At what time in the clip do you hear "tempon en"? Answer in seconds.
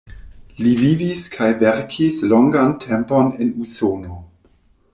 2.87-3.53